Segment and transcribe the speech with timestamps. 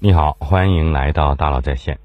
[0.00, 1.98] 你好，欢迎来到大佬在线。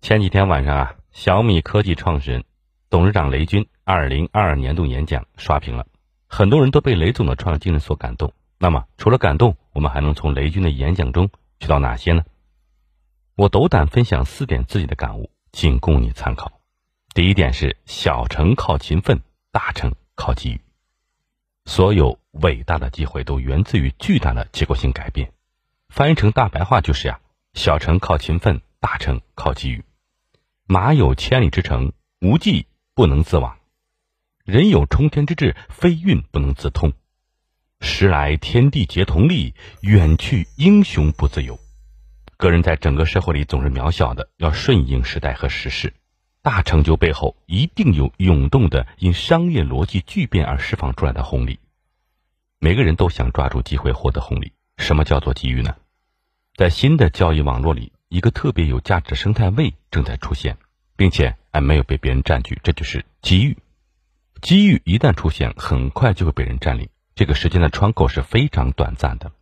[0.00, 2.42] 前几天晚上啊，小米科技创始人、
[2.88, 5.86] 董事长雷军二零二二年度演讲刷屏了，
[6.26, 8.32] 很多人都被雷总的创业精神所感动。
[8.56, 11.28] 那么，除了感动，我们还能从雷军的演讲中
[11.60, 12.24] 学到哪些呢？
[13.36, 16.50] 我斗胆分享四点自己的感悟，仅供你参考。
[17.14, 19.20] 第一点是：小成靠勤奋，
[19.52, 20.60] 大成靠机遇。
[21.66, 25.30] 所有伟大的机会都源自于巨大的结构性改变。
[25.94, 27.20] 翻译成大白话就是呀，
[27.52, 29.84] 小成靠勤奋，大成靠机遇。
[30.66, 33.58] 马有千里之程，无迹不能自往；
[34.44, 36.92] 人有冲天之志，非运不能自通。
[37.80, 41.60] 时来天地皆同力，远去英雄不自由。
[42.36, 45.94] 个人在整个社会里总是渺小的，要顺应时代和时势。
[46.42, 51.60] 大成就背后一定有涌动的因商业逻辑巨变而释放出来的红利。
[52.58, 54.54] 每个人都想抓住机会获得红利。
[54.76, 55.76] 什么叫做机遇呢？
[56.56, 60.56] 在新的交易网络里，一个特别有价值的生态位正在出现，
[60.94, 63.58] 并且还没有被别人占据，这就是机遇。
[64.40, 66.88] 机遇一旦出现，很快就会被人占领。
[67.16, 69.32] 这个时间的窗口是非常短暂的。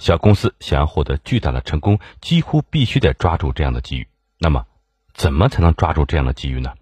[0.00, 4.08] 小公司想要获得巨大的成功，几乎必须得抓住这样的机遇。
[4.36, 4.66] 那么，
[5.14, 6.74] 怎么才能抓住这样的机遇呢？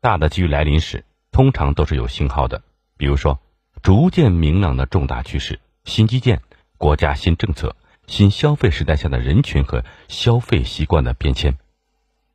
[0.00, 2.62] 大的机遇来临时，通常都是有信号的，
[2.96, 3.40] 比如说
[3.82, 6.40] 逐渐明朗的重大趋势、新基建、
[6.76, 7.74] 国家新政策。
[8.08, 11.56] 新消费时代下的人群和消费习惯的变迁，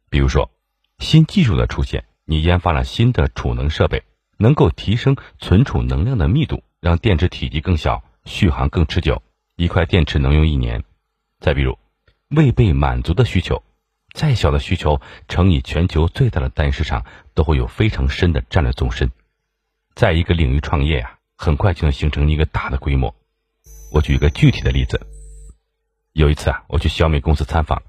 [0.09, 0.52] 比如说，
[0.99, 4.03] 新技术的出现，你研发了新的储能设备，
[4.38, 9.23] 能够提升存储能量的密度，让电池体积更小，续航更持久，
[9.55, 10.83] 一块电池能用一年。
[11.39, 11.77] 再比如，
[12.29, 13.63] 未被满足的需求，
[14.13, 19.11] 再小的需求乘以全球最大的单市场，都会有非常深的战略纵深。
[19.95, 23.13] 在一个领域创业呀，很快就能形成一个大的规模。
[23.91, 25.01] 我举一个具体的例子。
[26.14, 27.81] 有一次啊，我去小米公司参访，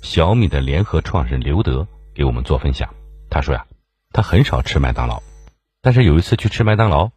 [0.00, 2.88] 小米的联合创始人刘德给我们做分享。
[3.28, 3.66] 他说呀，
[4.12, 5.22] 他很少吃麦当劳，
[5.82, 7.10] 但是有一次去吃麦当劳，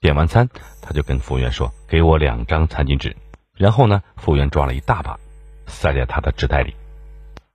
[0.00, 0.48] 点完餐，
[0.80, 3.14] 他就跟服务员说：“给我两张餐巾纸。”
[3.54, 5.20] 然后呢，服务员抓了一大把，
[5.66, 6.74] 塞在他的纸袋里。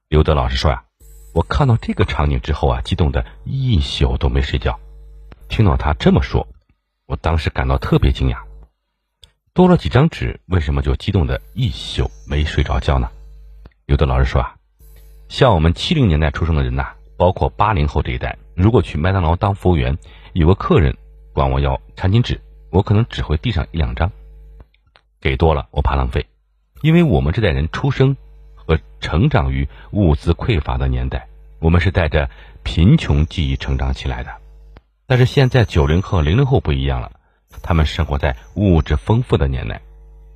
[0.08, 0.84] 刘德老师说呀，
[1.34, 4.78] 我看到这个场景之后啊，激动的一宿都没睡觉。
[5.48, 6.46] 听到他这么说，
[7.06, 8.38] 我当时感到特别惊讶。
[9.54, 13.08] 多了几张纸，为什么就激动的一宿没睡着觉呢？
[13.86, 14.56] 有的老师说啊，
[15.28, 19.96] 像我们七零年代出生的人呐，包括八零后这一代，如果去麦当劳当服务员，
[20.32, 20.96] 有个客人
[21.32, 24.10] 管我要餐巾纸，我可能只会递上一两张，
[25.20, 26.26] 给多了我怕浪费，
[26.82, 28.16] 因为我们这代人出生
[28.56, 31.28] 和成长于物资匮乏的年代，
[31.60, 32.28] 我们是带着
[32.64, 34.32] 贫穷记忆成长起来的。
[35.06, 37.12] 但是现在九零后、零零后不一样了。
[37.62, 39.80] 他们生活在物质丰富的年代，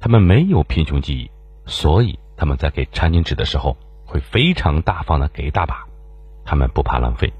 [0.00, 1.30] 他们没有贫穷记忆，
[1.66, 5.86] 所以他们在给餐巾纸的时候会非常大方的给一大把，
[6.44, 7.32] 他们不怕浪费。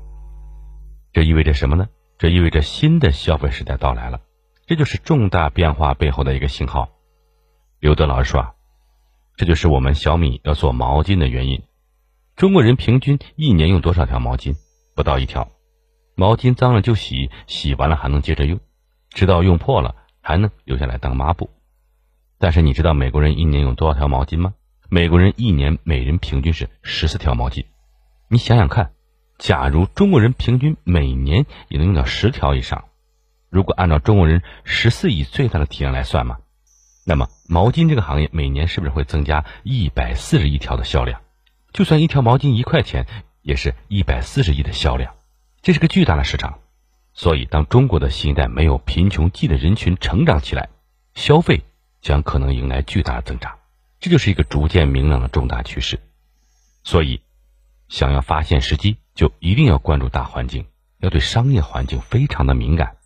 [1.12, 1.88] 这意味着什么呢？
[2.18, 4.20] 这意味着新的消费时代到来了，
[4.66, 6.88] 这就是重大变化背后的一个信号。
[7.80, 8.52] 刘德老师说啊，
[9.36, 11.62] 这就是我们小米要做毛巾的原因。
[12.34, 14.54] 中国人平均一年用多少条毛巾？
[14.94, 15.48] 不到一条。
[16.16, 18.58] 毛巾脏了就洗，洗完了还能接着用。
[19.18, 21.50] 直到用破了还能留下来当抹布，
[22.38, 24.54] 但是你知道美国人一年用多少条毛巾吗？
[24.88, 27.64] 美国人一年每人平均是十四条毛巾。
[28.28, 28.92] 你想想看，
[29.36, 32.84] 假如中国人平均每年也能用到十条以上，
[33.50, 36.38] 如果按照中国人十四亿最大的体量来算嘛，
[37.04, 41.22] 那么毛巾这个行业每年是不是会增加一百四十亿条的销量？
[41.72, 43.04] 就算一条毛巾一块钱，
[43.42, 45.16] 也是一百四十亿的销量，
[45.60, 46.60] 这是个巨大的市场。
[47.18, 50.68] 所以，当中国的新一代没有贫穷记的人群成长起来，
[51.14, 51.64] 消费
[52.00, 53.58] 将可能迎来巨大的增长，
[53.98, 55.98] 这就是一个逐渐明朗的重大趋势。
[56.84, 57.20] 所以，
[57.88, 60.66] 想要发现时机，就一定要关注大环境，
[60.98, 62.98] 要对商业环境非常的敏感。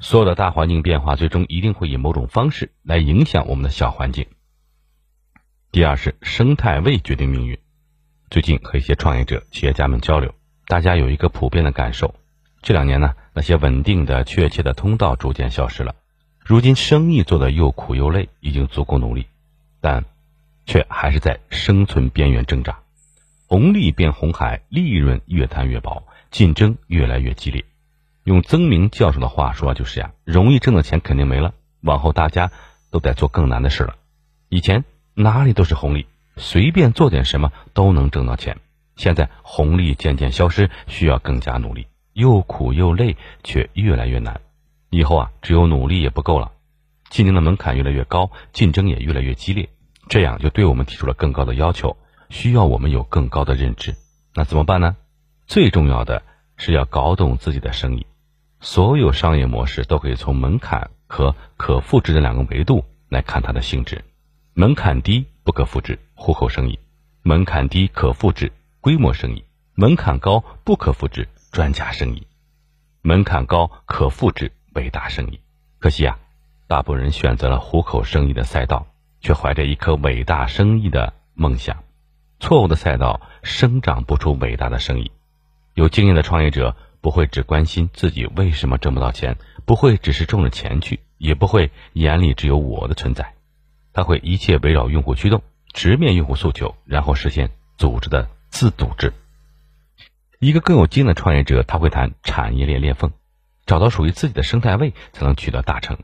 [0.00, 4.26] 所有的大环境变化，最终一定会以某种方式来影响我们的小环境。
[5.70, 7.56] 第二是生态位决定命运。
[8.28, 10.34] 最近和一些创业者、企业家们交流，
[10.66, 12.16] 大家有一个普遍的感受。
[12.62, 15.94] 这两年呢，那些稳定的、确切的通道逐渐消失了。
[16.44, 19.26] 如今生意做的又苦又累，已经足够努力，
[19.80, 20.04] 但
[20.66, 22.78] 却还是在生存边缘挣扎。
[23.46, 27.64] 红利变红海，利润越摊越薄，竞争越来越激烈。
[28.24, 32.50] 用曾明教授的话说，就是呀，容易挣的钱肯定没了，往后大家
[32.90, 33.96] 都得做更难的事了。
[34.48, 34.84] 以前
[35.14, 36.06] 哪里都是红利，
[36.36, 38.58] 随便做点什么都能挣到钱。
[38.96, 41.86] 现在红利渐渐消失，需要更加努力。
[42.12, 44.40] 又苦又累，却越来越难。
[44.90, 46.52] 以后啊，只有努力也不够了。
[47.08, 49.68] 竞争的门槛越来越高，竞争也越来越激烈。
[50.08, 51.96] 这样就对我们提出了更高的要求，
[52.28, 53.94] 需要我们有更高的认知。
[54.34, 54.96] 那怎么办呢？
[55.46, 56.22] 最重要的
[56.56, 58.06] 是要搞懂自己的生意。
[58.60, 64.04] 所有商业模式都可以从门槛和可复制的两个维度来看它的性质。
[64.52, 66.78] 门槛低不可复制，户口生意；
[67.22, 72.26] 门槛低可复制，规模生意；门槛高不可复制，专家生意；
[73.02, 75.40] 门槛高可复制，伟大生意。
[75.78, 76.18] 可惜啊。
[76.66, 78.86] 大部分人选择了虎口生意的赛道，
[79.20, 81.82] 却怀着一颗伟大生意的梦想。
[82.38, 85.10] 错误的赛道生长不出伟大的生意。
[85.74, 89.36] 有经验的创业者不会只关心自己为什么挣不到钱，
[89.66, 93.34] 不会只是冲着钱去，也不会眼里只有我的存在。
[93.92, 95.42] 他会一切围绕用户驱动，
[95.72, 99.12] 直面用户诉求，然后实现组织的自组织。
[100.40, 103.12] 一个更有经验的创业者，他会谈产业链裂缝，
[103.66, 105.98] 找到属于自己的生态位，才能取得大成。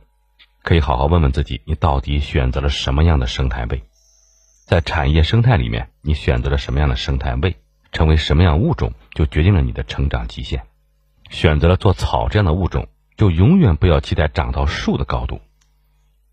[0.62, 3.82] 可以好好问问自己，你到底选择了什么样的生态位？
[4.66, 7.56] 在产业生态里面，你选择了什么样的生态位？
[7.92, 10.66] 成为什么样物种，就决定了你的成长极限。
[11.30, 15.40] 选择了做草这样的物种，就永远不要期待长到树的高度。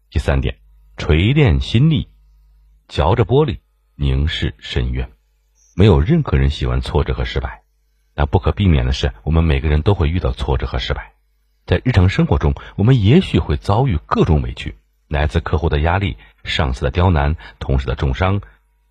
[0.10, 0.58] 第三点，
[0.98, 2.10] 锤炼心力，
[2.90, 3.60] 嚼着玻璃，
[3.96, 5.10] 凝视深渊。
[5.74, 7.63] 没有任何人喜欢挫折和失败，
[8.16, 11.14] 但不可避免的是，我们每个人都会遇到挫折和失败。
[11.66, 14.76] 在日常生活中，我们也许会遭遇各种委屈，
[15.08, 18.42] 来自客户的压力、上司的刁难、同事的重伤、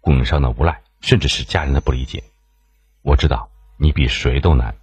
[0.00, 2.24] 供应商的无赖，甚至是家人的不理解。
[3.02, 4.74] 我知道你比谁都难，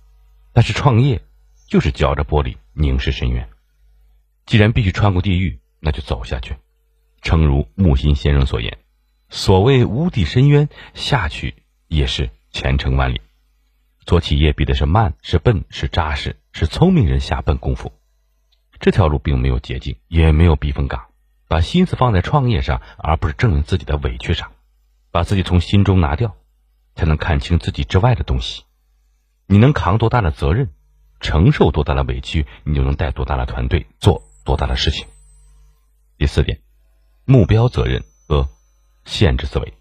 [0.53, 1.21] 但是创业
[1.67, 3.49] 就是嚼着玻璃凝视深渊。
[4.45, 6.55] 既然必须穿过地狱，那就走下去。
[7.21, 8.77] 诚如木心先生所言
[9.29, 11.55] ：“所谓无底深渊，下去
[11.87, 13.21] 也是前程万里。”
[14.09, 17.93] 做企业比的是慢，是笨，是扎实，是聪明人下笨功夫。
[18.79, 21.09] 这条路并没有捷径，也没有避风港。
[21.47, 24.51] 把心思放在创业上，而不是证明自己的委屈上。
[25.11, 26.35] 把自己从心中拿掉，
[26.95, 28.63] 才能看清自己之外的东西。
[29.45, 30.71] 你能扛多大的责任，
[31.19, 35.05] 承受多大的委屈，你就能带多大的团队，做多大的事情。
[36.17, 36.61] 第四点，
[37.25, 38.49] 目标责任和
[39.05, 39.71] 限制思维。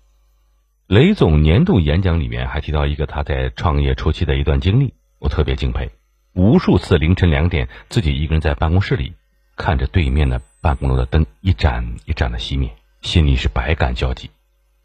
[0.89, 5.91] 雷总年度演讲里面还提到一个他在创业初期的一段经历，我特别敬佩。
[6.33, 9.13] 无数次凌晨两点，自己一个人在办公室里，
[9.55, 14.31] 看着对面的办公楼的灯一盏一盏的熄灭，心里是百感交集。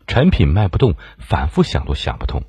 [0.05, 2.43] 产品卖不动，反复想都想不通。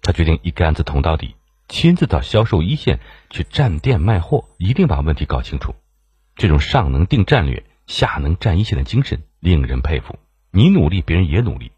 [0.00, 1.34] 他决定一竿子捅到底，
[1.68, 5.74] 亲自到销售一线去站店卖货，一定把问题搞清楚。
[6.34, 10.18] 这种上能定战略，下能站一线的精神令人佩服。
[10.50, 11.72] 你努力，别人也努力。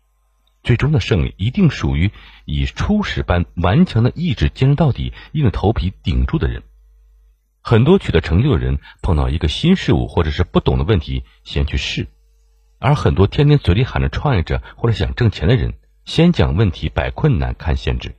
[0.68, 2.10] 最终的胜利一定属于
[2.44, 6.62] 以初始般顽强的意志坚持到底、硬着头皮顶住的人。
[7.62, 12.04] 很多取得成就的人碰到一个新事物或者是不懂的问题，先去试；
[12.78, 15.72] 而很多天天嘴里喊着创业者或者想挣钱的人，
[16.04, 18.14] 先讲问题、摆困难、看限制。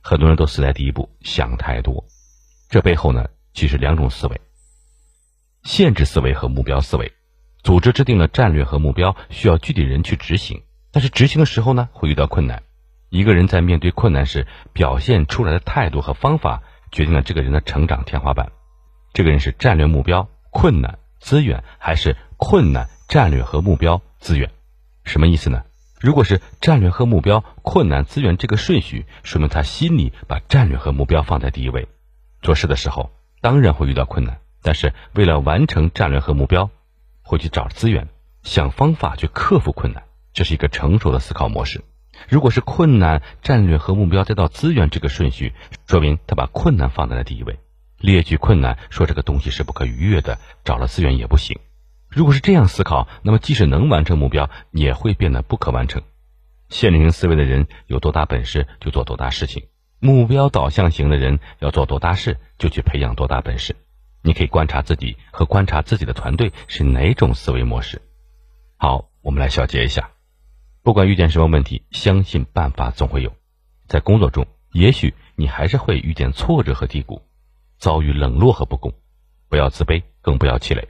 [0.00, 2.06] 很多人都死在第一步，想太多。
[2.70, 4.40] 这背后呢，其实两种思维：
[5.62, 7.12] 限制思维和目标思维。
[7.62, 10.62] 组织制定了战略和目标，需要具体人去执行。
[10.92, 12.62] 但是执行的时候呢，会遇到困难。
[13.08, 18.52] 一个人在面对困难时表现出来的态度和方法，决定了这个人的成长天花板。
[19.12, 24.50] 这个人是战略目标、困难资源，还是困难战略和目标资源？
[25.04, 25.64] 什么意思呢？
[26.00, 31.88] 如果是战略和目标、困难资源这个顺序，说明他心里把战略和目标放在第一位。
[32.40, 36.70] 做事的时候当然会遇到困难，但是为了完成战略和目标，
[37.22, 38.08] 会去找资源，
[38.42, 40.02] 想方法去克服困难。
[40.32, 41.82] 这是一个成熟的思考模式。
[42.28, 45.52] 如果是困难、战略和目标再到资源这个顺序，
[45.86, 47.58] 说明他把困难放在了第一位。
[47.98, 51.58] 列举困难，说这个东西是不可逾越的，找了资源也不行。
[52.08, 56.02] 如果是这样思考，那么即使能完成目标，也会变得不可完成。
[56.68, 59.64] 限制性思维的人有多大本事就做多大事情，
[59.98, 63.76] 目标导向型的人要做多大事就去培养多大本事。
[64.22, 68.00] 你可以观察自己和观察自己的团队是哪种思维模式。
[68.76, 70.11] 好，我们来小结一下。
[70.82, 73.32] 不管遇见什么问题，相信办法总会有。
[73.86, 77.22] 在工作中，也许你还是会遇见挫折和低谷，
[77.78, 78.92] 遭遇冷落和不公。
[79.48, 80.88] 不要自卑，更不要气馁。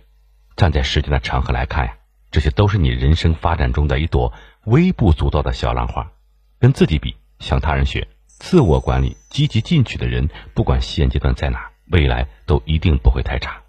[0.57, 1.97] 站在时间的长河来看呀，
[2.31, 4.33] 这些都是你人生发展中的一朵
[4.65, 6.11] 微不足道的小浪花。
[6.59, 13.61] 跟自己比，向他人学，自我管理、积极进取的人，不管现阶段在哪，未来都一定不会太差。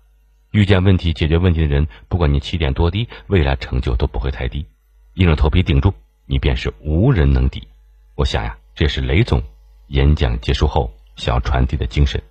[0.52, 4.68] 遇见问题、解决问题的人，不管你起点多低，未来成就都不会太低。
[5.16, 5.94] 硬着头皮顶住。
[6.26, 7.68] 你便是无人能敌。
[8.16, 9.44] 我想呀，这是雷总
[9.88, 12.22] 演讲结束后想要传递的精神：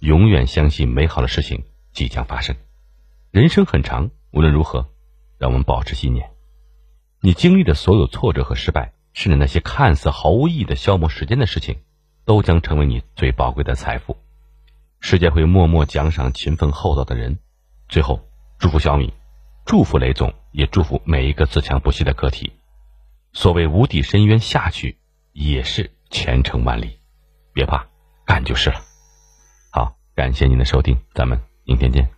[0.00, 2.56] 永远相信美好的事情即将发生。
[3.30, 4.88] 人生很长，无论如何，
[5.38, 6.30] 让我们保持信念。
[7.20, 11.78] 你经历的所有挫折和失败，甚至那些看似毫无意义的消磨时间的事情，
[12.24, 14.16] 都将成为你最宝贵的财富。
[15.00, 17.38] 世界会默默奖赏勤奋厚道的人。
[17.88, 18.28] 最后，
[18.58, 19.12] 祝福小米，
[19.64, 22.52] 祝福雷总，也祝福每一个自强不息的个体。
[23.32, 24.98] 所谓无底深渊下去，
[25.32, 26.98] 也是前程万里。
[27.52, 27.86] 别怕，
[28.24, 28.80] 干就是了。
[29.70, 32.08] 好，感谢您的收听，咱们明天见。